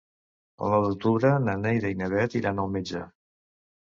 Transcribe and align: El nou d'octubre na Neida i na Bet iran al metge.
El 0.67 0.71
nou 0.75 0.85
d'octubre 0.85 1.33
na 1.43 1.53
Neida 1.65 1.91
i 1.95 1.99
na 2.01 2.07
Bet 2.13 2.37
iran 2.39 2.61
al 2.63 2.73
metge. 2.79 3.03